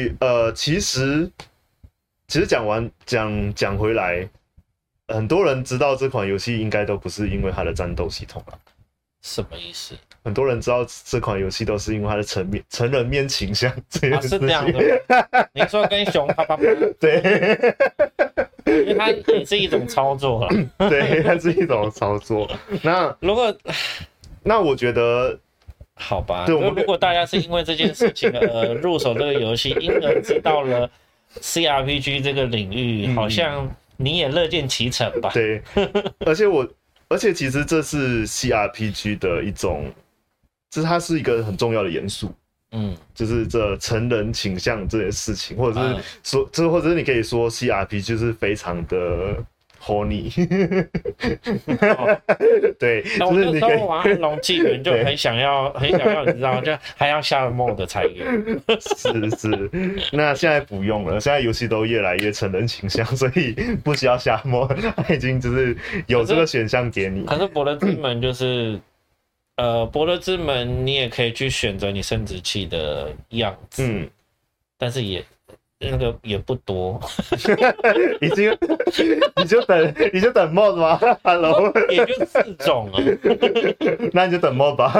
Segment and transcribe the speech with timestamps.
[0.00, 1.30] 以呃，其实
[2.26, 4.28] 其实讲完讲讲回来，
[5.08, 8.58] 很多人知道这款游戏应该都不是因为它的战斗系统了。
[9.22, 9.94] 什么意思？
[10.22, 15.02] 很多人知道这款游戏都是因为它的成面成人面倾向这样、啊、是这样的。
[15.52, 16.62] 你说跟熊啪啪啪，
[16.98, 17.74] 对，
[18.66, 20.48] 因为它也是一种操作了。
[20.90, 22.50] 对，它是一种操作。
[22.82, 23.54] 那如果
[24.42, 25.38] 那我觉得
[26.00, 30.90] 好吧，对，如果大家是因为这件事情而 入手这个游戏，因而知道了
[31.40, 35.30] CRPG 这个领域，嗯、好像你也乐见其成吧？
[35.32, 35.62] 对，
[36.26, 36.68] 而且我。
[37.12, 39.92] 而且其实这是 CRPG 的一种，
[40.70, 42.32] 这它是一个很重要的元素，
[42.70, 49.44] 嗯，就是这成人倾向这件事情，或者是说，这、嗯、或者是你可以说 CRPG 就是非常的。
[49.80, 50.30] horny，
[52.78, 58.24] 对，那我那时候玩《龙纪元》就很想要，很想要，你知道，就还要下 mod 才有。
[58.78, 59.70] 是是，
[60.12, 67.24] 那现在不用了，现在游戏都越来越成人倾向，所以不需要下 mod，它已经就是有这个选项给你。
[67.24, 68.78] 可是《博德之门》就是，
[69.56, 74.08] 呃，《博德之门》你也可以去选择你生殖器的样子，嗯，
[74.76, 75.24] 但是也。
[75.82, 77.00] 那个也不多，
[78.20, 78.54] 已经，
[79.36, 83.00] 你就等，你就等 mod 吗？Hello，也就四种啊，
[84.12, 84.92] 那你就等 mod 吧，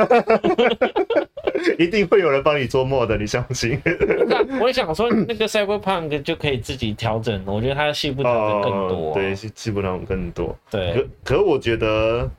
[1.78, 3.78] 一定会有人帮你做 mod 的，你相信？
[4.26, 10.94] 那我也想说，那个 Cyberpunk 就可以自己调整，我觉得它的细部调整更多，啊，对，细部调整更多，对。
[10.94, 12.30] 可可，我觉得。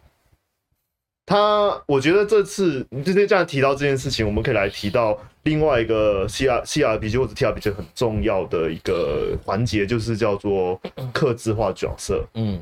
[1.26, 10.82] 他，我觉得这次你今天这样提到这件事情，我们可以来提到另外一个 C R C R P G 或者 T R P G 很重要的一个环节，就是叫做
[11.14, 12.28] 克制化角色。
[12.34, 12.62] 嗯，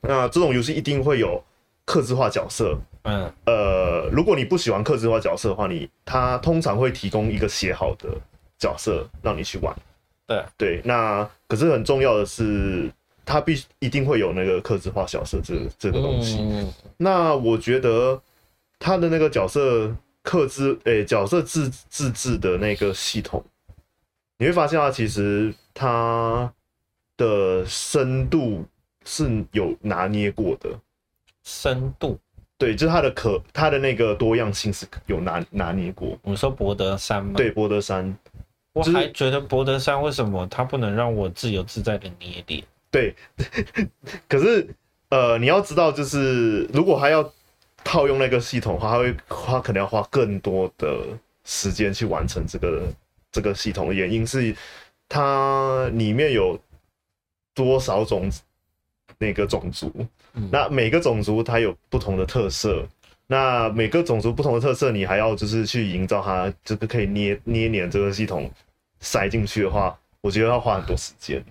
[0.00, 1.42] 那这种游戏一定会有
[1.84, 2.78] 克制化角色。
[3.02, 8.08] 嗯，呃，如果你不喜欢克制化角色的话，你他通常会提供一个写好的
[8.58, 9.76] 角色让你去玩。
[10.26, 12.90] 对对，那可是很重要的是。
[13.26, 16.38] 他必须一定会有那个克制化角色这这个东西。
[16.40, 18.18] 嗯、那我觉得
[18.78, 23.44] 他的那个角色克制诶、欸、角色自自制的那个系统，
[24.38, 26.50] 你会发现啊，其实它
[27.16, 28.64] 的深度
[29.04, 30.70] 是有拿捏过的。
[31.42, 32.18] 深度？
[32.58, 36.18] 对，就是它的可它的那个多样性是有拿拿捏过。
[36.22, 37.34] 你说博德山吗？
[37.36, 38.16] 对，博德山。
[38.72, 42.62] 我还觉得博德山为什么它不能让我自由自在的捏脸？
[42.96, 43.14] 对，
[44.26, 44.66] 可是
[45.10, 47.30] 呃，你要知道，就是如果还要
[47.84, 51.04] 套用那个系统的话，他会花可能要花更多的
[51.44, 52.88] 时间去完成这个
[53.30, 54.56] 这个系统的原因是，
[55.10, 56.58] 它里面有
[57.54, 58.32] 多少种
[59.18, 59.92] 那个种族，
[60.32, 62.82] 嗯、那每个种族它有不同的特色，
[63.26, 68.50] 那每个种族不同的特色，你还要就是去营造它这个可以捏捏黏这个系统
[69.00, 71.44] 塞进去的话，我觉得要花很多时间。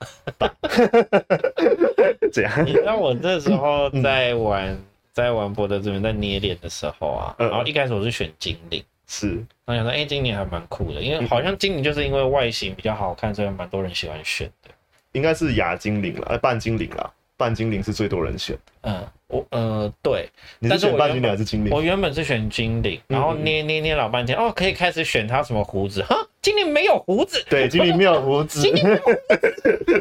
[2.32, 9.28] 这样，你知道我那时候在玩，嗯、在玩博德之门在捏脸的时候啊，嗯、然后一开始我是选精灵，是，
[9.64, 14.70] 然后想说，哎、欸，精灵还蛮酷的，因为好像精灵就是因为外形比较好看，所以蛮多人喜欢选的。
[15.12, 18.54] 应该是亚精灵了，哎，半精灵了，半精灵是最多人选。
[18.82, 20.28] 嗯，我，呃，对，
[20.58, 21.72] 你是选半精灵还是精灵？
[21.72, 26.16] 我原本是选精灵，然后捏捏捏老半天，哦，可以开始选他什么胡子，哈。
[26.42, 28.62] 精灵没有胡子，对，精灵没有胡子。
[28.62, 29.12] 精灵没有胡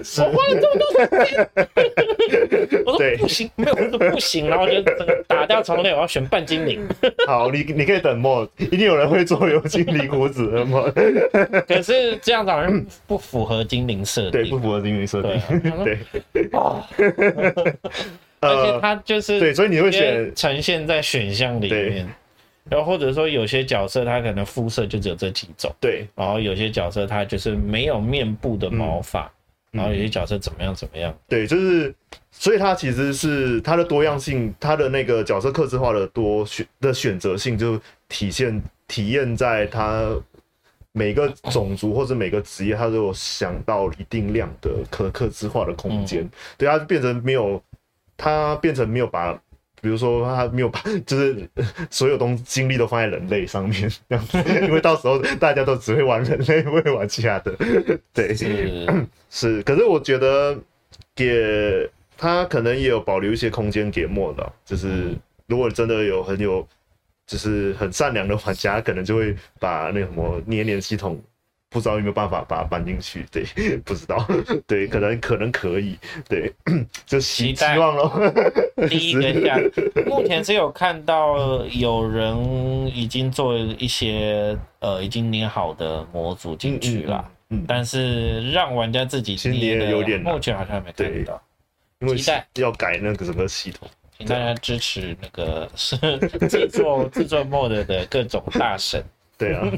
[0.01, 1.49] 子， 我花了这么多时间，
[2.85, 6.87] 我说不行，没有我说不行，然后就整个打掉重练，我要选半精灵。
[7.27, 10.91] 好，你你可以等 mod，一定有人会做有精灵胡子的 mod。
[11.67, 15.41] 可是这样子好像不符合精灵设定，对，不符合精灵设定，
[15.83, 15.97] 对。
[16.53, 16.83] 哦，
[18.39, 22.07] 而且他就是对，所以你会选呈现在选项里面。
[22.69, 26.05] 然后或者说有些角色他可能肤色就只有这几种，对。
[26.13, 29.31] 然后有些角色他就是没有面部的毛发，嗯、
[29.71, 31.15] 然后有些角色怎么样怎么样。
[31.27, 31.93] 对，就是，
[32.31, 40.09] 所以它其实是它的多样性，它的那个角色克制化的多选的选择性，就体现体验在它
[40.91, 46.23] 每个种族或者每个职业，它都有想到一定量的可克制化的空间。
[46.23, 47.61] 嗯、对，它变成没有，
[48.17, 49.39] 它变成没有把。
[49.81, 51.47] 比如说他没有把， 就是
[51.89, 57.53] 所有东精力都放在人类上面，这样子，因为到时候大家都只会玩人类，不会玩其他的。
[58.13, 58.85] 对，是，
[59.29, 59.63] 是。
[59.63, 60.57] 可是我觉得
[61.15, 65.15] 给他可能也有保留一些空间给 mod 的，就是
[65.47, 66.67] 如果真的有很有，
[67.25, 71.21] 就是很善良的玩家，可能就会把那个什么捏黏系统
[71.69, 73.43] 不知道有没有办法把它搬进去，对，
[73.85, 74.25] 不知道，
[74.65, 75.95] 对，可能可能可以，
[76.27, 76.51] 对，
[77.05, 78.11] 就希希望咯。
[78.89, 79.61] 第一个讲，
[80.07, 82.35] 目前是有看到有人
[82.87, 91.39] 已经做一些呃已经捏好的模组进去了，嗯，嗯，但是让玩家自己捏的有点，目前好像没看到，
[91.99, 92.17] 因为
[92.55, 93.87] 要改那个整个系统，
[94.17, 95.95] 请大家支持那个是
[96.49, 99.03] 制作制作 mod 的各种大神，
[99.37, 99.71] 对啊，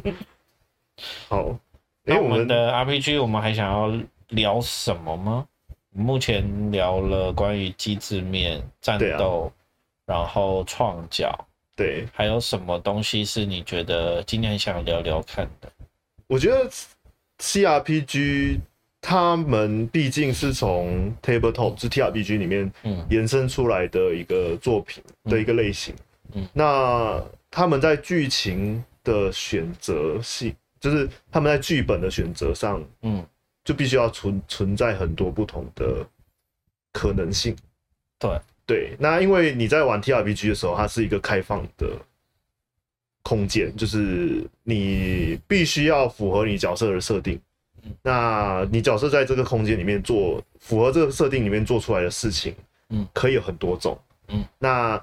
[1.27, 1.59] 好。
[2.03, 3.93] 那我们的 RPG，我们还想要
[4.29, 5.47] 聊什么吗？
[5.93, 9.51] 目前聊了关于机制面、战斗，
[10.05, 11.33] 啊、然后创角，
[11.75, 15.69] 对，还有什么东西是你觉得今天想聊聊看的？
[16.27, 16.69] 我觉得
[17.39, 18.61] CRPG
[19.01, 22.71] 他们毕竟是从 Tabletop 是 TRPG 里面
[23.09, 25.93] 延伸出来的一个作品的一个类型，
[26.33, 27.21] 嗯，嗯，那
[27.51, 30.55] 他们在剧情的选择性。
[30.81, 33.25] 就是他们在剧本的选择上，嗯，
[33.63, 36.05] 就必须要存存在很多不同的
[36.91, 37.55] 可能性。
[38.19, 41.95] 对对，那因为你在玩 TRPG 的时候，它是一个开放的
[43.21, 47.39] 空间，就是你必须要符合你角色的设定。
[47.83, 52.55] 嗯，那你角色在这个空间里面做符合这个设定里面做出来的事情，
[52.89, 53.97] 嗯，可以有很多种。
[54.27, 55.01] 嗯，那。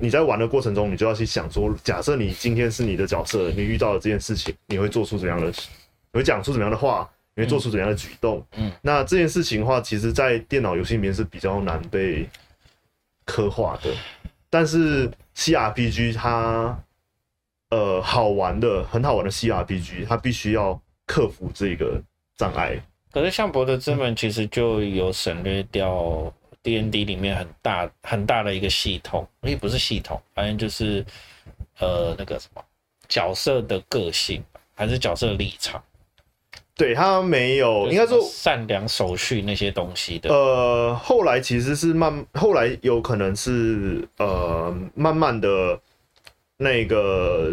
[0.00, 5.46] 你在玩的过程中，你就要去想说，假设你今天是你的角色，你遇到了这件事情，你会做出怎样的，
[6.12, 8.44] 你会讲出怎样的话，你会做出怎样的举动？
[8.56, 12.28] 嗯，那这件事情的话，其实，在电脑游戏里面是比较难被
[13.24, 13.90] 刻画的。
[14.48, 16.78] 但是 CRPG 它，
[17.70, 22.00] 呃，好玩的，很好玩的 CRPG，它必须要克服这个
[22.36, 22.80] 障碍。
[23.10, 26.32] 可是像博德之门，其实就有省略掉。
[26.62, 31.04] D N D 里面很大很大的一个系统，也不是系统，反正就是
[31.78, 32.62] 呃那个什么
[33.08, 34.42] 角色的个性，
[34.74, 35.82] 还是角色的立场。
[36.74, 40.32] 对，他没有，应该说善良手续那些东西的。
[40.32, 45.80] 呃，后来其实是慢，后来有可能是呃慢慢的，
[46.56, 47.52] 那个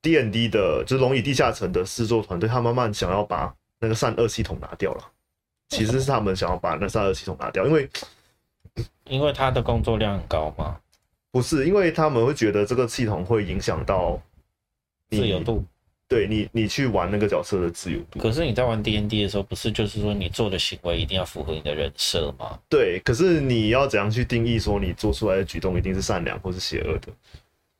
[0.00, 5.10] D N D 的，就是龙与地下城的制作团队，他慢慢想要把那个善恶系统拿掉了。
[5.70, 7.88] 其实是他们想要把那三个系统拿掉，因为
[9.04, 10.78] 因为他的工作量很高吗？
[11.32, 14.20] 不是，因为他们会觉得这个系统会影响到
[15.10, 15.64] 自由度，
[16.08, 18.18] 对你，你去玩那个角色的自由度。
[18.18, 22.58] 可是你在玩 D N D 的时候，不是就是说你做的行为一定要符合你的人设吗？
[22.68, 27.12] 对，可是你要怎样去定义说你做出来的举动一定是善良或是邪恶的？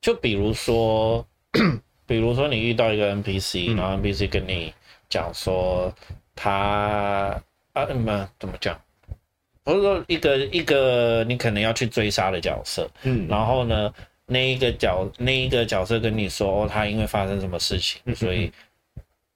[0.00, 1.26] 就比如说，
[2.06, 4.72] 比如说你遇到一个 N P C，然后 N P C 跟你
[5.08, 5.92] 讲说
[6.36, 7.42] 他。
[7.72, 8.80] 啊，嗯嘛怎么讲？
[9.62, 13.92] 不是说，一个一个你可能要去追杀的角色，嗯，然后呢，
[14.24, 18.50] 那一个角那一个角色跟你说，哦，他因为发生什么事情，所以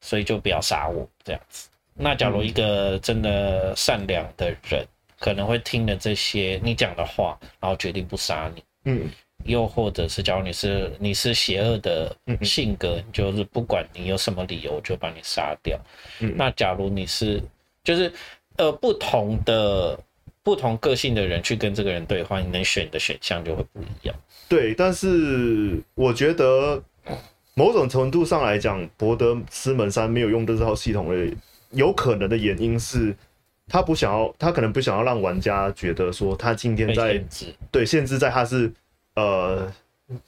[0.00, 1.69] 所以就不要杀我这样子。
[1.92, 4.84] 那假如一个真的善良的人，
[5.20, 9.08] 可能会听了这些你讲的话，然后决定不杀你，嗯，
[9.44, 15.78] 又或者是假如你是你是邪恶的性格，就是不管你有什么理由，就把你杀掉。
[16.20, 17.40] 嗯，那假如你是。
[17.84, 18.10] 就是，
[18.56, 19.98] 呃，不同的
[20.42, 24.16] 不同个性的人去跟这个人对话，你能选的选项就会不一样。
[24.48, 26.82] 对，但是我觉得
[27.54, 31.36] 某种程度上来讲，博德斯门山没有用这套系统的
[31.70, 33.14] 有可能的原因是，
[33.69, 38.72] 他不想要，他可能不想要让玩家觉得说他今天在限，对，限制在他是
[39.14, 39.70] 呃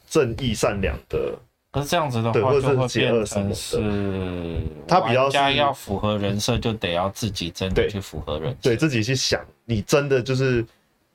[0.08, 1.34] 正义善良的。
[1.76, 10.64] 可是这样子的话，就会变成是，他比较家要符合人设，就得要自己真的去符合人设，对自己去想，你真的就是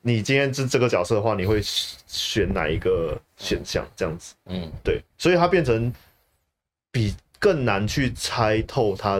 [0.02, 1.60] 你今天是这个角色的话，你会
[2.06, 3.84] 选哪一个选项？
[3.96, 5.92] 这样子，嗯，对，所以它变成
[6.92, 9.18] 比更难去猜透他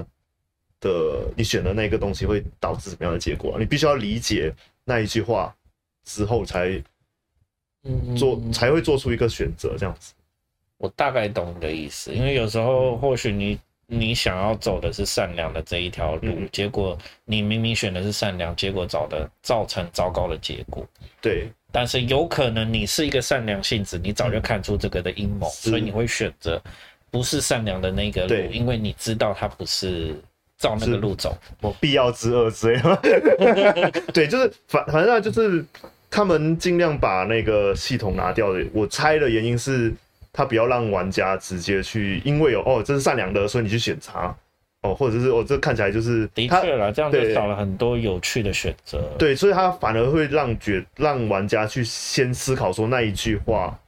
[0.79, 5.53] 的你选的那个东西会导致什么样的结果，你必须要理解那一句话
[6.05, 6.81] 之后才
[8.17, 10.15] 做才会做出一个选择，这样子。
[10.83, 20.85] 我大概懂你的意思，因为有时候或许你你想要走的是善良的这一条路，嗯，结果你明明选的是善良，结果找的造成糟糕的结果。
[21.21, 26.61] 对，但是有可能你是一个善良性子，你早就看出这个的阴谋，嗯，所以你会选择
[27.13, 30.21] 不是善良的那个路，因为你知道他不是
[30.59, 33.93] 照那个路走，我必要之恶之类的。
[34.13, 35.65] 对，就是反反正就是
[36.11, 39.95] 他们尽量把那个系统拿掉的，我猜的原因是。
[40.33, 44.11] 他不要让玩家直接去，因为有哦，这是善良的，所以你去选择
[44.83, 49.01] 哦，或者是哦，这看起来就是的确了，这样就少了很多有趣的选择。
[49.19, 53.79] 对，所以他反而会让觉让玩家去先思考说那一句话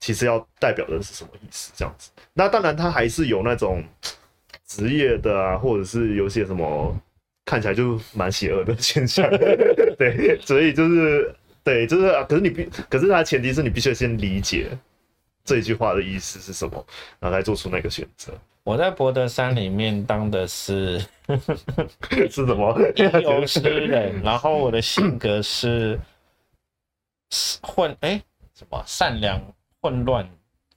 [0.00, 2.10] 其实要代表的是什么意思，这样子。
[2.32, 3.84] 那当然，他还是有那种
[4.66, 6.96] 职业的啊，或者是有些什么
[7.44, 9.30] 看起来就蛮邪恶的现象，
[9.96, 11.32] 对，所以就是
[11.62, 14.66] 对，就是，啊可是你必，可是它前提是你必须先理解
[15.44, 16.84] 这一句话的意思是什么，
[17.18, 18.32] 然后来做出那个选择。
[18.64, 21.00] 我在博德山里面当的是
[22.30, 22.78] 是什么？
[22.96, 25.98] 吟游诗人，然后我的性格是
[27.60, 28.22] 混哎、欸、
[28.54, 29.40] 什么善良
[29.80, 30.28] 混乱。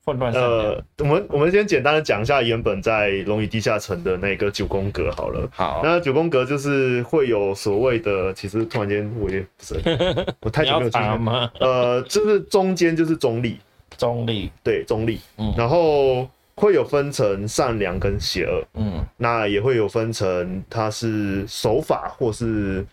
[0.04, 0.32] 混乱。
[0.34, 5.50] 呃，我们我们先简单的讲一下原本在龙与地下城的那个九宫格好了。
[5.52, 9.76] 好，那九宫格就是会有所谓的，其实突然间我也不是，
[10.42, 11.52] 我太久没有记了吗？
[11.60, 13.60] 呃，就是中间就是中立，
[13.98, 15.20] 中立，对，中立。
[15.38, 18.64] 嗯，然后会有分成善良跟邪恶。
[18.76, 22.86] 嗯，那也会有分成它是守法或是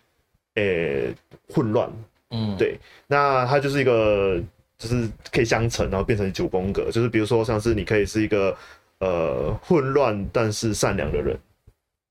[0.55, 1.15] 诶、欸、
[1.49, 1.91] 混乱。
[2.31, 4.43] 嗯，对，那它就是一个。
[4.79, 6.91] 就是可以相乘，然后变成九宫格。
[6.91, 8.53] 就是比如说，像是你可以是一个
[8.99, 11.39] 呃混乱但是善良的人，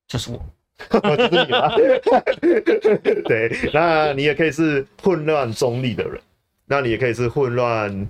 [0.08, 0.42] 就是我，
[1.18, 1.76] 就是你吧。
[3.28, 6.18] 对，那你也可以是混乱中立的人，
[6.66, 8.10] 那你也可以是混乱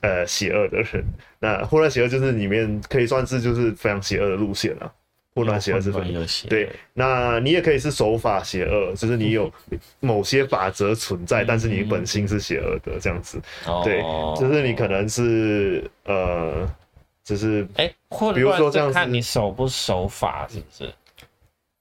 [0.00, 1.04] 呃邪恶的人。
[1.38, 4.92] 那混乱邪恶就是里面可以算是就是非常邪恶的路线了。
[5.34, 6.02] 混乱邪恶是分
[6.48, 9.48] 对，那你也可以是守法邪恶，就是你有
[10.00, 13.40] 某些法则存在，但是你本性是邪恶的这样子。
[13.84, 14.02] 对，
[14.36, 16.68] 就是你可能是呃，
[17.22, 17.86] 就是哎，
[18.34, 20.92] 比如说这样看你守不守法是不是？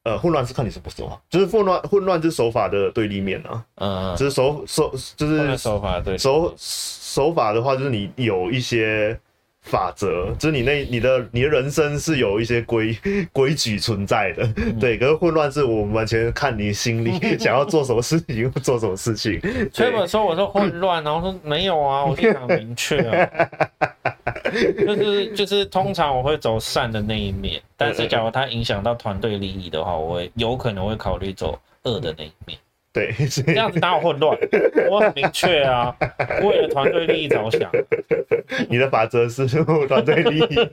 [0.03, 3.65] 呃，混乱是看你守不守法，就是混乱混乱就是守法的对立面啊。
[3.75, 6.53] 嗯，就是守守就是守法对守
[7.17, 9.19] 守法的话，就是你有一些。
[9.59, 12.97] 法则就是你那你的你的人生是有一些规
[13.33, 14.97] 规矩存在的，嗯、对。
[14.97, 19.41] 可是混乱是我们完全看你心里 想要做什么事情做什么事情。
[19.73, 23.29] 所以我说我说混乱，然后说没有啊， 我非常明确啊，
[24.87, 32.57] 就是就是通常我会走善的那一面，但是假如它影响到团队利益的话，我会有可能会考虑走恶的那一面。
[32.97, 34.35] 对， 这样子哪有混乱？
[34.89, 35.95] 我很明确啊，
[36.41, 37.69] 为了团队利益着想。
[38.67, 39.45] 你的法则是
[39.87, 40.69] 团队利益。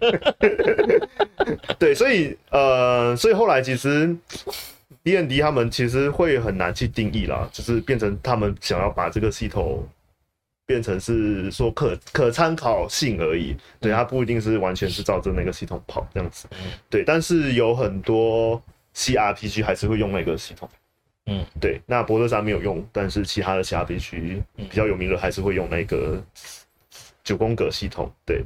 [1.78, 4.16] 对，所以呃，所以后来其实
[5.02, 9.86] D&D 他们其实会很难去定义啦，就是变成他们想要把这个系统
[10.64, 13.54] 变成是说可可参考性而已。
[13.80, 16.48] 对，它不一定是完全是照着那个系统跑这样子。
[16.88, 18.62] 对，但是有很多
[18.96, 20.66] CRPG 还是会用那个系统。
[21.26, 26.22] 嗯，对，那博德山没有用，但是其他的其他地区比较有名的还是会用那个
[27.22, 28.12] 九宫格系统。
[28.26, 28.42] 对，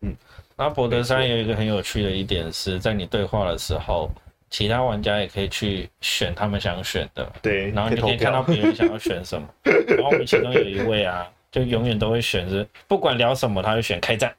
[0.00, 0.16] 嗯，
[0.56, 4.10] 那博德山有一个很有趣的一点是在你对话的时候，
[4.48, 14.34] 其他玩家也可以去选他们想选的，对，然后你可以看到别人想要选什么， 然后我们其中有一位啊，就永远都会选是不管聊什么，他就选开战。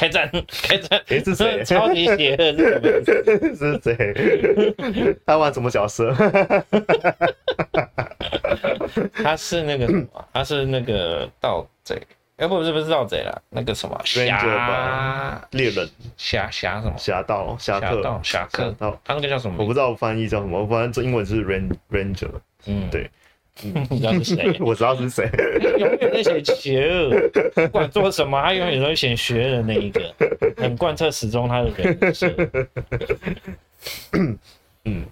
[0.00, 0.30] 开战！
[0.62, 1.02] 开战！
[1.06, 1.60] 谁是谁？
[1.64, 3.52] 超级邪恶是什么？
[3.54, 5.14] 是谁？
[5.26, 6.10] 他玩什么角色？
[9.22, 10.06] 他是那个什么？
[10.32, 12.00] 他是那个盗贼？
[12.38, 15.86] 哎，不是不是盗贼啦，那个什么侠猎人？
[16.16, 16.94] 侠侠什么？
[16.96, 17.54] 侠盗？
[17.58, 18.20] 侠客？
[18.22, 18.74] 侠客？
[19.04, 19.56] 他那个叫什么？
[19.58, 22.30] 我不知道翻译叫什么，反正这英文是 Ranger。
[22.64, 23.10] 嗯，对。
[23.90, 24.56] 你知道是谁？
[24.60, 25.28] 我知道是谁。
[25.78, 30.14] 永远在写邪恶，不管做什么，他永远都会选学人那一个，
[30.56, 32.34] 很贯彻始终他的人设。
[34.84, 35.04] 嗯，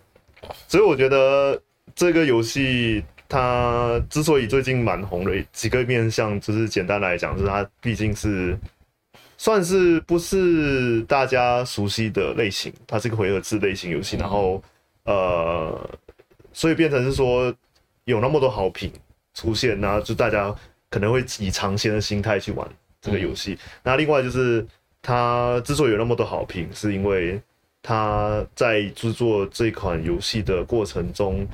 [0.67, 1.61] 所以我觉得
[1.95, 8.59] 这个游戏它之所以最近蛮红的，几个面向就是简单来讲，就是它毕竟是
[9.37, 14.63] 算是不是大家熟悉的类型，它是个回合制类型游戏，然后
[15.05, 15.91] 呃，
[16.53, 17.55] 所以变成是说。
[18.09, 18.91] 有那么多好评
[19.35, 20.55] 出现，然后就大家
[20.89, 22.67] 可能会以尝鲜的心态去玩
[23.03, 23.59] 这个游戏。
[23.83, 24.67] 那另外就是，
[25.03, 27.39] 它之所以有那么多好评，是因为
[27.83, 31.47] 它在制作这款游戏的过程中，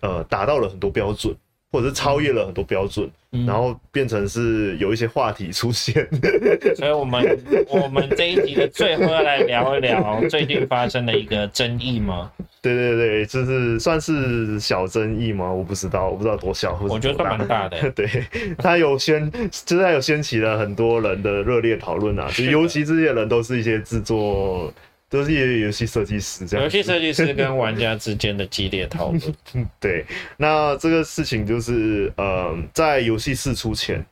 [0.00, 1.36] 呃，达到了很多标准，
[1.70, 3.10] 或者是超越了很多标准。
[3.44, 6.08] 然后变成是有一些话题出现，
[6.74, 12.32] 所以我们我们这一集的最后要来聊一聊 最近发生的一个争议吗？
[12.62, 15.52] 对对对，就是算是小争议吗？
[15.52, 17.78] 我不知道，我不知道多小，或者我觉得蛮大的。
[17.92, 18.08] 对，
[18.56, 24.72] 他有掀，就是他有掀起了很多人的热烈讨论啊，就尤其这些人都是一些制作。
[25.08, 29.22] 都是游戏设计师这样，游戏设计师跟玩家之间的激烈讨论。
[29.80, 30.04] 对，
[30.36, 34.04] 那这个事情就是，呃，在游戏试出前，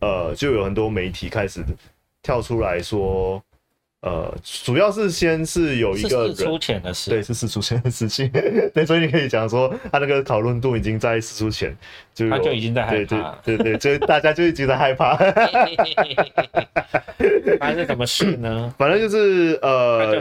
[0.00, 1.64] 呃，就有很多媒体开始
[2.22, 3.42] 跳出来说。
[4.00, 4.32] 呃，
[4.64, 8.30] 主要是先是有一个出钱的事，对，是事出钱的事情，
[8.72, 11.76] 对，所以你可以讲说，他那个讨论度已经在事出前
[12.14, 15.16] 就他就已经在害怕，对对对，就大家就已经在害怕。
[17.60, 18.72] 还是什么事呢？
[18.78, 20.20] 反正就是呃，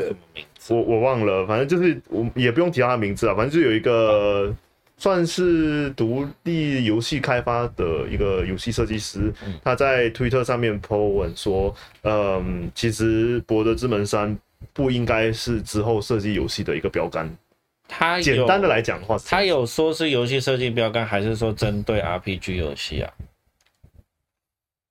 [0.57, 0.73] 字？
[0.73, 4.51] 我我忘了，反正就是我也不用提到他名字啊，反正就有一个
[4.97, 9.31] 算是独立游戏开发的一个游戏设计师，
[9.63, 14.35] 他在推特上面 po 文说，嗯，其实《博德之门三》
[14.73, 17.31] 不应该是之后设计游戏的一个标杆。
[17.87, 23.13] 他简单的来讲的话，他有说是游戏设计标杆，还是说针对 RPG 游戏啊？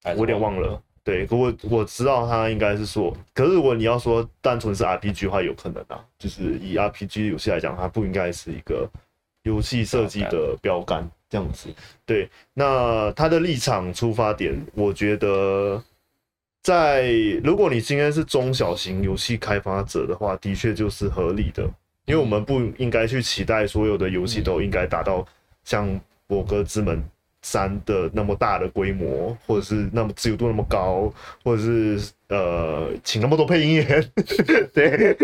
[0.04, 0.80] 我有点忘了。
[1.02, 8.88] 对，我我知道他应该是说，可是如果你要说单纯是 RPG 的话，有可能啊，就是以 RPG 游戏来讲，它不应该是一个
[9.46, 11.68] 游戏设计的标杆这样子。
[12.04, 15.82] 对，那他的立场出发点，我觉得
[16.62, 17.08] 在
[17.44, 21.62] 如果你今天是中小型游戏开发者的话，的确就是合理的，
[22.06, 25.24] 因为我们不应该去期待所有的游戏都应该达到
[25.62, 25.88] 像
[26.26, 26.98] 《博格之门》
[27.46, 31.12] 三的那么大的规模，或者是那么自由度那么高，
[31.44, 34.10] 或者是呃请那么多配音员，
[34.74, 35.14] 对，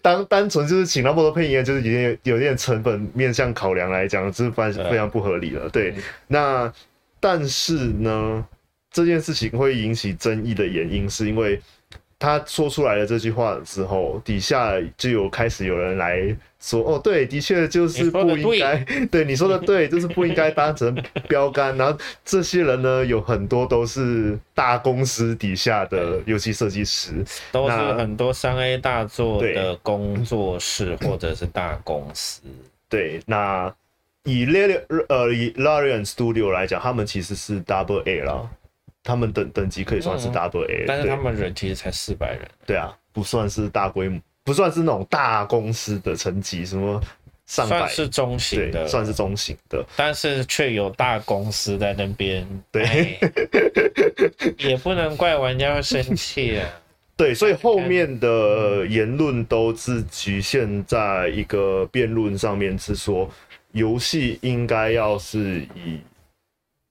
[0.00, 5.68] 当单纯就是请那么多配音员，就是有点有，点成本面向考量来讲，这是非常非常不合理了。
[5.70, 5.92] 对，
[6.28, 6.72] 那
[7.18, 8.46] 但是呢，
[8.92, 11.60] 这件事情会引起争议的原因，是因为。
[12.18, 16.34] 他说出来了这句话之后，底下就有开始有人来
[16.68, 20.94] 说：“哦，对，的确就是不应该， 对你说的对，就是不应该当成
[21.28, 32.42] 标杆。”然后这些人呢，有很多都是大公司底下的游戏设计师，都是很多三 A 大作的工作室或者是大公司。
[32.88, 33.72] 对，那
[34.24, 38.50] 以 Larian 呃以 Larian Studio 来讲，他们其实是 Double A 了。
[39.04, 42.40] 他们等等级可以算是 Double A，嗯，但是他们人其实才四百人。
[42.66, 47.02] 对啊，不算是大规模，不算是那种大公司的层级，什么
[47.46, 52.46] 上百，算是中型的，算是中型的，但是却有大公司在那边。
[52.70, 53.18] 对，
[54.58, 56.68] 也不能怪玩家会生气啊。
[57.18, 63.28] 对，所以后面的言论都是局限在一个辩论上面，是说
[63.72, 65.98] 游戏应该要是以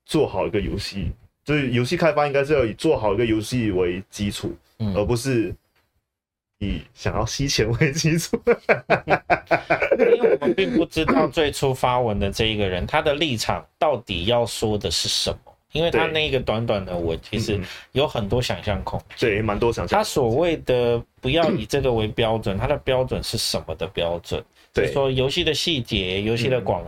[0.06, 1.10] 做好一个游戏。
[1.46, 5.54] 就是游戏开发应该是要以做好一个游戏为基础，嗯，而不是
[6.60, 8.40] 以想要吸钱为基础。
[8.46, 17.60] 因为我们并不知道最初发文的这一个人他的立场到底要说的是什么，因为他那个短短的文其实
[17.92, 19.98] 有很多想象空间，对，蛮多想象。
[19.98, 24.44] 他所谓的不要以这个为标准，他的标准是什么的标准？
[24.74, 26.84] 对，就是说游戏的细节，游戏的广。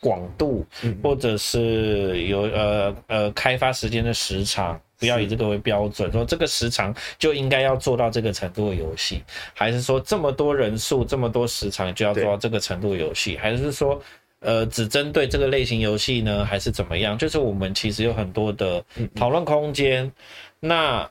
[0.00, 0.66] 广度，
[1.00, 9.20] 或者是有呃呃开发时间的时长，不要以这个为标准，说这个时长就应该要做到这个程度的游戏，
[9.52, 14.00] 还是说这么多人数这么多时长就要做到这个程度的游戏，还是说
[14.38, 17.18] 呃只针对这个类型游戏呢，还是怎么样？
[17.18, 18.84] 就是我们其实有很多的
[19.16, 20.12] 讨论空间。
[20.60, 21.10] 那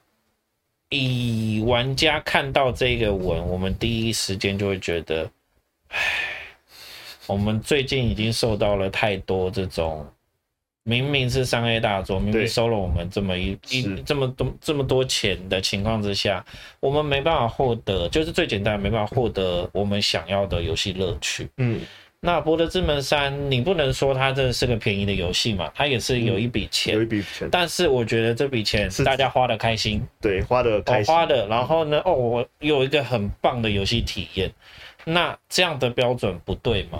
[0.87, 5.29] 以玩家看到这个文，我们第一时间就会觉得，
[5.89, 5.99] 唉。
[7.27, 10.05] 我们最近已经受到了太多这种，
[10.83, 16.43] 明明是三 A 大作，明明收了我们这么一一这么多这么多钱的情况之下，
[16.79, 21.47] 我们没办法获得，就是最简单没办法获得我们想要的游戏乐趣。
[21.57, 21.81] 嗯，
[22.19, 25.71] 那《博德之门三》，你不能说它这是个便宜的游戏嘛？
[25.75, 27.47] 它也是有一笔钱，有一笔钱。
[27.51, 31.47] 但是我觉得这笔钱是大家花的开心，对，花的开心，花的。
[31.47, 34.51] 然后呢，哦，我有一个很棒的游戏体验。
[35.03, 36.99] 那这样的标准不对吗？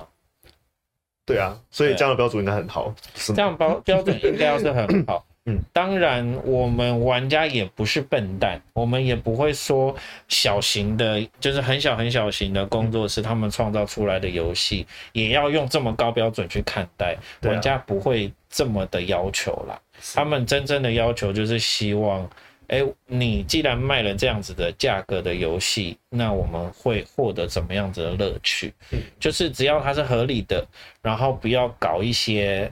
[1.26, 2.94] 对啊，所以这样的标准应该很好。
[3.14, 5.26] 这样标 标准应该要是很好。
[5.46, 9.96] 嗯，当然，我们玩家也不是笨蛋，我们也不会说
[10.28, 17.18] 小型的，就是很小很小型的工作室，他们创造出来的游戏也要用这么高标准去看待。
[17.42, 19.80] 玩家不会这么的要求啦，
[20.14, 22.30] 他们真正的要求就是希望。
[22.72, 28.74] 哎，你既然卖了这样子的价格的游戏，那我们会获得怎么样子的乐趣？
[29.20, 30.66] 就是只要它是合理的，
[31.02, 32.72] 然后不要搞一些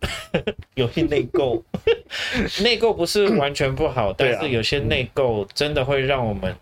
[0.76, 1.64] 游戏内购。
[2.62, 6.54] 内购不是完全不好，但是有些内购真的会让我们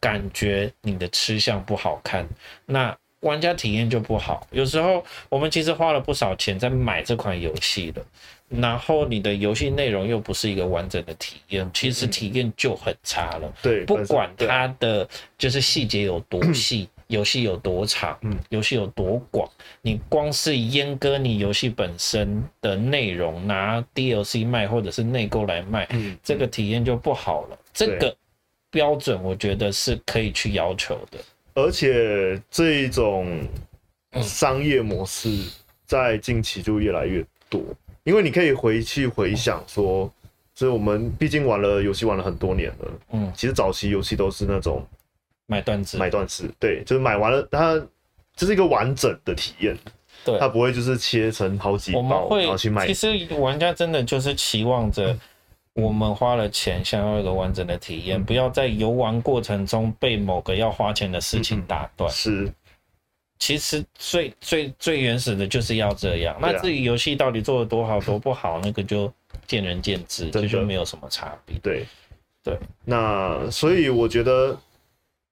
[0.00, 2.26] 感觉你的吃相不好看，
[2.66, 4.44] 那玩家体验就不好。
[4.50, 8.04] 有时候我们其实花了不少钱在买这款游戏了。
[8.60, 13.52] 然后你的游戏内容又不是一个完整的体验，其实体验就很差了。
[13.62, 19.48] 对，不管它的就是细节有多细，游戏有多长，嗯，游戏有多广，
[19.82, 27.58] 你光是阉割你游戏本身的内容，拿 DLC 卖或者是内购来卖，嗯这个体验就不好了。
[27.72, 28.16] 这个
[28.70, 31.18] 标准我觉得是可以去要求的。
[31.54, 33.46] 而且这一种
[34.20, 35.28] 商业模式
[35.86, 37.62] 在近期就越来越多。
[38.04, 40.10] 因为你可以回去回想说，
[40.54, 44.86] 所以我们毕竟玩了游戏玩了很多年了，嗯，其实早期游戏都是那种
[45.46, 47.80] 买断制，买断制，对，就是买完了，它
[48.36, 49.76] 这是一个完整的体验，
[50.24, 52.86] 对，它不会就是切成好几包然后去卖。
[52.86, 55.16] 其实玩家真的就是期望着
[55.74, 62.10] 我们花了钱，想要一个完整的体验，嗯、不要在游玩过程中被某个要花钱的事情打断。
[62.10, 62.52] 嗯、是，
[63.38, 66.36] 其实最最最原始的就是要这样。
[66.40, 69.12] 那至于游戏到底做的多好多不好，那个就
[69.46, 71.58] 见仁见智，这就没有什么差别。
[71.58, 71.86] 对。
[72.44, 74.60] 对，那所以我觉得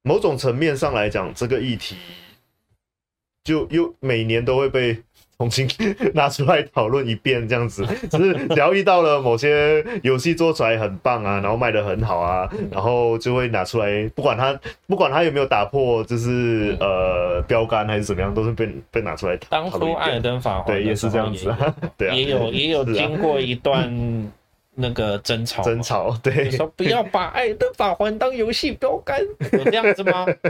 [0.01, 1.95] 某种层面上来讲，这个议题
[3.45, 5.03] 就又每年都会被
[5.39, 5.69] 重新
[6.15, 7.85] 拿出来讨论一遍，这样子。
[8.11, 19.71] 只是聊遇到了某些游戏做出来很棒啊，然后卖的很好啊，然后就会拿出来，不管它不管它有没有打破，就是呃标杆还是怎么样，都是被被拿出来讨论。
[19.71, 21.53] 当初艾尔登法环对也是这样子，
[21.99, 23.93] 对啊，也有也有经过一段。
[24.75, 29.21] 那个争吵，争吵，对，说不要把《艾尔登法环》当游戏标杆，
[29.53, 30.27] 有这样子吗？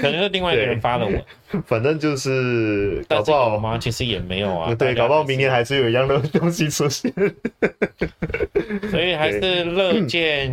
[0.00, 3.76] 可能是另外一个人发了我，反正就是搞不好吗？
[3.78, 4.74] 其实也没有啊。
[4.74, 7.12] 对，搞不好明年还是有一样的东西出现。
[8.90, 10.50] 所以还是乐见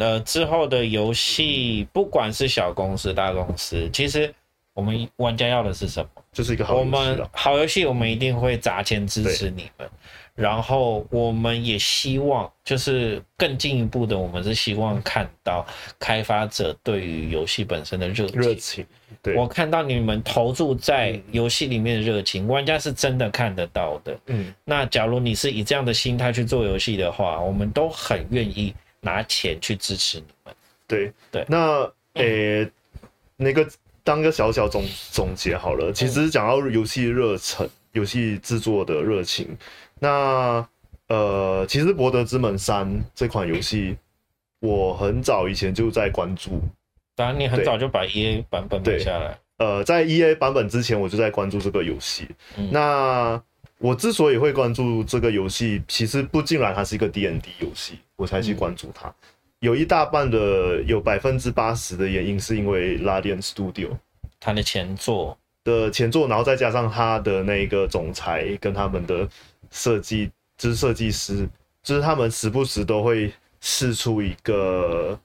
[0.00, 4.32] 呃之后的游戏，不管是小公司大公司，其实
[4.74, 6.08] 我们玩家要的是什么？
[6.32, 6.84] 就是一个好游戏。
[6.84, 9.88] 我们好游戏，我们一定会砸钱支持你们。
[10.34, 15.64] 然后我们也希望，就是更进一步的，我们是希望看到
[15.96, 18.40] 开发者对于游戏本身的热情。
[18.40, 18.86] 热情，
[19.22, 24.18] 对，我看到你们投注在游戏里面的热情，玩家是真的看得到的。
[24.26, 30.52] 嗯，那假如你是以这样的心态去做游戏的话，我们都很愿意拿钱去支持你们。
[30.88, 32.68] 对对，那呃，
[33.36, 33.64] 那个
[34.04, 35.90] 当个小小总总结好了。
[35.92, 39.48] 其实讲到游戏热忱，游戏制作的热情。
[39.98, 40.64] 那
[41.08, 43.96] 呃，其实《博德之门三》这款游戏，
[44.60, 46.62] 我很早以前就在关注。
[47.16, 49.38] 当然，你很早就把 EA 版本买下来。
[49.58, 52.28] 呃，在 EA 版本之前，我就在关注这个游戏。
[52.56, 53.40] 嗯、那
[53.78, 59.08] 我之所以会关注这个游戏，其实不尽然它是一个 D N D 游戏，我才去关注它。
[59.08, 59.14] 嗯、
[59.64, 63.88] 有一大半的，有百分之八十的原因是因为 Larian Studio
[64.38, 69.28] 他的前作的前作，然后再加上他的那个总裁跟他们的。
[69.70, 71.48] 设计就是设计师，
[71.82, 75.18] 就是他们时不时都会试出一个，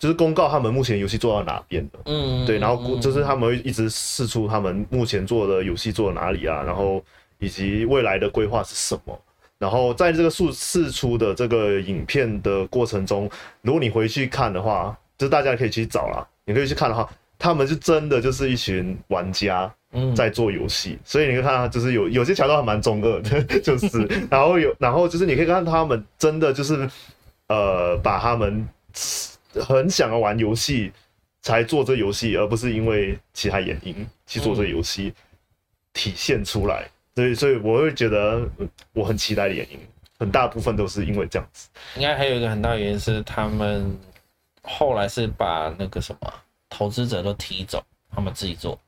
[0.00, 7.00] 就是公告他们目前游戏做到哪边的，嗯，对，然后就是他们会一直试出他们目前做的游戏做到哪里啊，然后
[7.38, 9.16] 以及未来的规划是什么，
[9.64, 13.30] 然后在这个释释出的这个影片的过程中，
[13.62, 19.72] 如果你回去看的话，就是大家可以去找啦，你可以去看的话，他们是真的就是一群玩家。
[20.16, 26.90] 在做游戏，所以你可以看到，就是有有些桥段还蛮中二的，就是，然后有，然后就是你可以看到他们真的就是，
[27.46, 28.68] 呃，把他们
[29.54, 30.90] 很想要玩游戏
[31.42, 33.94] 才做这游戏，而不是因为其他原因
[34.26, 35.14] 去做这游戏
[35.92, 36.90] 体现出来。
[37.14, 38.48] 所以，所以我会觉得
[38.92, 39.78] 我很期待的原因，
[40.18, 41.68] 很大部分都是因为这样子。
[41.96, 43.96] 应该还有一个很大原因是他们
[44.62, 46.32] 后来是把那个什么
[46.68, 47.82] 投资者都踢走，
[48.14, 48.78] 他们自己做。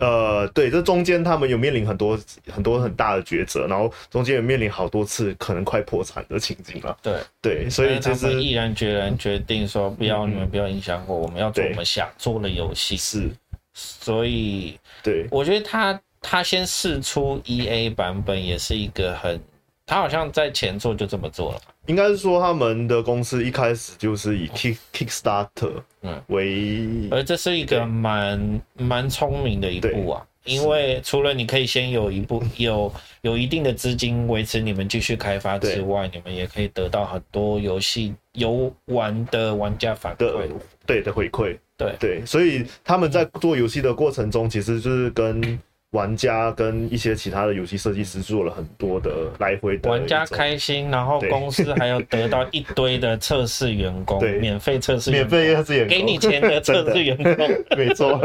[0.00, 2.18] 呃，对，这中间他们有面临很多
[2.50, 6.98] 很多很大的抉择，然后中间也面临好多次可能快破产的情景了。
[7.00, 12.96] 对对，所以就是毅然决然决定说，不要、嗯、你们不要影响我，我们要做我们想做的游戏。
[12.96, 13.30] 是，
[13.72, 19.38] 所以对，我觉得他他先试出 EA 版本也是一个很。
[19.86, 26.22] 他好像在前作就这么做了，应该是说他们的公司一开始就是以 Kick Kickstarter 嗯。
[26.28, 40.50] 为，而这是一个蛮蛮聪明的一步啊，因为除了你可以先有一部 有有一定的资金维持你们继续开发之外，你们也可以得到很多游戏游玩的玩家反馈，
[40.86, 41.94] 对的回馈，对。
[42.00, 45.60] 对，所以他们在做游戏的过程中，其实就是跟。
[45.94, 58.18] 玩家跟一些其他的游戏设计师做了很多的来回的，玩家开心，然后公司还要得到一堆的测试员工， 对，免费测试，免费测试员工，给你钱的测试员工，没错，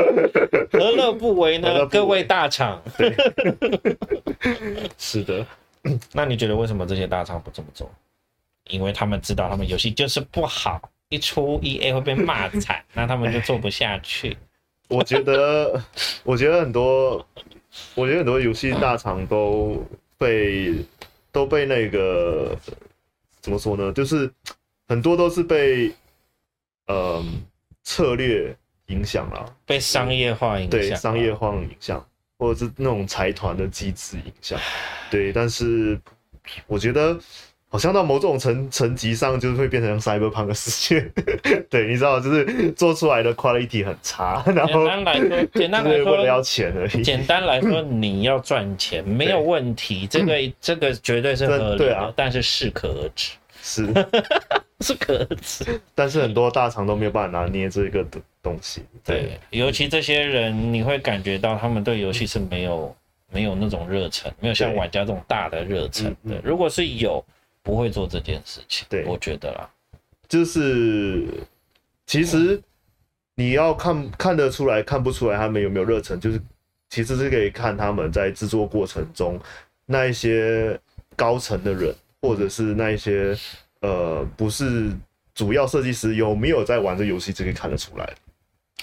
[0.71, 1.86] 何乐不为呢？
[1.86, 3.15] 各位大厂，对，
[4.97, 5.45] 是的。
[6.12, 7.89] 那你觉得为什么这些大厂不这么做？
[8.69, 14.36] 因为他们知道他们游戏就是不好，一出 EA 会被骂惨，那他们就做不下去。
[14.88, 15.79] 我觉得，
[16.23, 17.23] 我觉得很多。
[17.95, 19.86] 我觉得很多游戏大厂都
[20.17, 20.75] 被
[21.32, 22.58] 都被那个
[23.41, 23.93] 怎么说呢？
[23.93, 24.32] 就是
[24.88, 25.88] 很多都是被
[26.88, 27.25] 嗯、呃、
[27.84, 28.55] 策略
[28.88, 32.05] 影响了，被商业化影响，对商业化影响，
[32.38, 34.60] 或者是那种财团的机制影响。
[35.12, 35.99] 对，但是
[36.65, 37.19] 我觉得
[37.71, 41.08] 好像到某种层层级上，就是会变成 cyberpunk 的世界。
[41.69, 44.43] 对，你知道，就是做出来的 quality 很差。
[44.47, 47.01] 然 后简单来说，简单来说，为了要钱而已。
[47.05, 53.34] 简单来说，你要赚钱没有问题，这个这个绝对是合理啊，但是适可而止。
[53.62, 53.86] 是，
[54.79, 55.79] 适可而止。
[55.93, 58.03] 但是很多大厂都没有办法拿捏这个
[58.41, 58.82] 东西。
[59.05, 62.95] 对，对，尤其这些人，你会感觉到他们对游戏是没有
[63.32, 66.41] 没有那种热忱，没有像玩家这种大的热忱的。
[66.43, 67.23] 如果是有。
[67.69, 69.69] 不会做这件事情，对，我觉得啦，
[70.27, 71.27] 就是
[72.08, 72.60] 其实
[73.36, 76.41] 你要看看得出来，看不出来他们有没有热忱，就是
[76.89, 79.39] 其实是可以看他们在制作过程中
[79.86, 80.79] 那一些
[81.15, 83.38] 高层的人，或者是那一些
[83.82, 84.91] 呃不是
[85.36, 88.12] 主要设计师有没有在玩这游戏，这可以看得出来。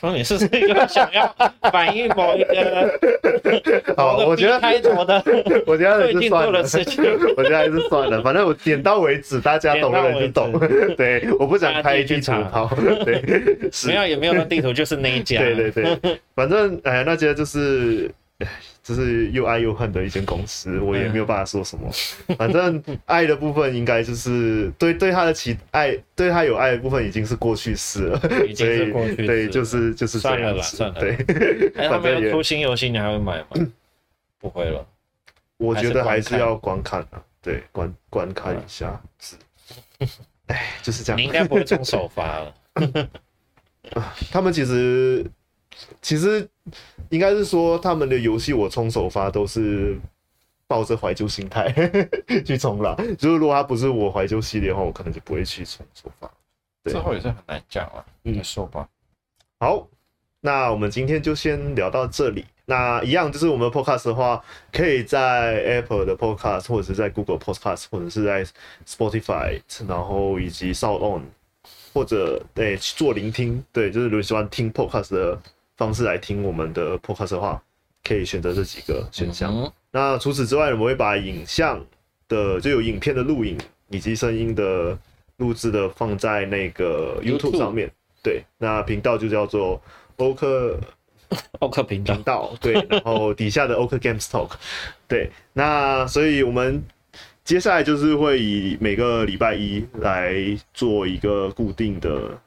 [0.03, 1.35] 哦，你是这个想要
[1.73, 2.99] 反映某一个
[3.97, 5.23] 好，我觉得开头的，
[5.67, 6.61] 我觉得还是算了，
[7.37, 10.53] 我觉得还是算了，反正我点到为止，大家懂的人就懂。
[10.97, 12.71] 对，我不想开一句长炮。
[13.05, 13.23] 对，
[13.87, 15.39] 没有也没有那地图，就是那一家。
[15.39, 15.99] 对对对，
[16.35, 18.11] 反正哎，那家就是。
[18.87, 21.91] 就是又爱又恨的一间公司，我也没有办法说什么。
[22.39, 28.47] 反正爱的部分应该就是对对他的期爱，对他有爱的部分已经是过去式了。
[28.47, 29.27] 已经是过去式。
[29.27, 30.21] 对，就是就是。
[30.21, 31.01] 算了吧，算了。
[31.01, 31.17] 对，
[31.75, 33.47] 哎， 他没有出新游戏，你还会买吗？
[34.39, 34.87] 不会了。
[35.57, 39.35] 我觉得还是要观看啊，对，观观看一下是。
[40.47, 41.21] 哎，就是这样。
[41.21, 42.55] 你应该不会中首发了。
[44.31, 45.27] 他们其实。
[46.01, 46.49] 其实
[47.11, 49.99] 应该是说，他们的游戏我冲首发都是
[50.67, 51.73] 抱着怀旧心态
[52.45, 52.97] 去冲啦。
[53.19, 56.31] 就是如果它不是我怀旧系列的话，我可能就不会去冲首发。
[56.85, 58.89] 之后也是很难讲啊，嗯，说吧。
[59.59, 59.87] 好，
[60.41, 62.45] 那我们今天就先聊到这里。
[62.65, 64.43] 那一样就是我们的 Podcast 的话，
[64.73, 68.45] 可以在 Apple 的 Podcast，或者是在 Google Podcast，或者是在
[68.87, 71.23] Spotify，然后以及 SoundOn，
[71.93, 73.65] 或者对去做聆听。
[73.73, 75.41] 对，就是如果喜欢听 Podcast 的。
[75.77, 77.63] 方式来听我们的 podcast 的话，
[78.03, 79.53] 可以选择这几个选项。
[79.55, 81.85] 嗯、那除此之外，我们会把影像
[82.29, 83.59] 的就有影片的录影
[83.91, 84.99] 以及声音的
[85.37, 87.91] 录制的放在那个 YouTube 上面。
[88.23, 89.81] 对，那频道就叫做
[90.17, 90.81] 欧克
[91.61, 92.17] 欧克频道。
[92.25, 94.53] 道对， 然后底下的欧克 Games Talk。
[95.07, 96.83] 对，那所以我们
[97.45, 100.35] 接下来就是会以每个礼拜一来
[100.73, 102.41] 做一个固定的。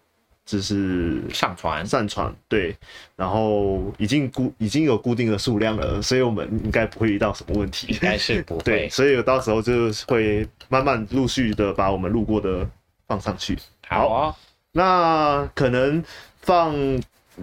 [0.49, 2.75] 只是上传上传对，
[3.15, 8.63] 然后已经固已经有固定的数量了，所以我们应该不会遇到什么问题，应该是不会。
[8.63, 12.67] 对，所以到时候就会慢慢陆续的把我们录过的
[13.07, 13.55] 放上去。
[13.87, 14.35] 好啊，
[14.71, 16.03] 那可能
[16.41, 16.75] 放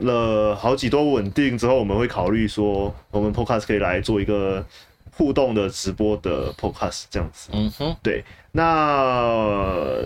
[0.01, 4.67] 了好几多稳定之后，我们会考虑说，我们 Podcast 可以来做一个
[5.13, 7.51] 互动的直播的 Podcast 这样子。
[7.53, 10.03] 嗯哼，对，那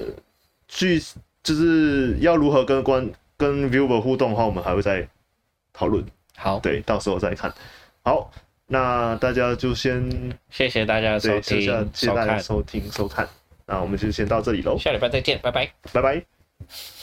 [0.69, 1.03] 据。
[1.43, 5.07] 就是要如何跟观跟 viewer 互动的话，我们还会再
[5.73, 6.05] 讨论。
[6.37, 7.53] 好，对，到时候再看。
[8.03, 8.31] 好，
[8.67, 11.61] 那大家就先谢谢大家收听，谢
[11.93, 13.29] 谢大家收听收看。
[13.67, 17.00] 那我们就先到这里喽，下礼拜再见，拜拜，拜拜。